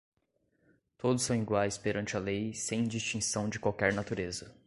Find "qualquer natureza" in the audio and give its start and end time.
3.59-4.51